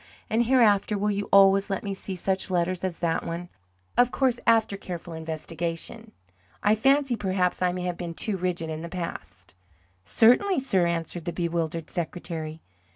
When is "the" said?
8.81-8.89, 11.25-11.31